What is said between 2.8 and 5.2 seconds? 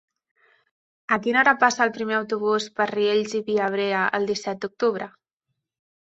per Riells i Viabrea el disset d'octubre?